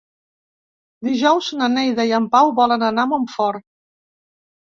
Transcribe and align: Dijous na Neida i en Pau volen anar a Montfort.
Dijous 1.07 1.49
na 1.59 1.67
Neida 1.73 2.07
i 2.11 2.15
en 2.19 2.25
Pau 2.35 2.51
volen 2.61 2.85
anar 2.87 3.05
a 3.05 3.09
Montfort. 3.13 3.67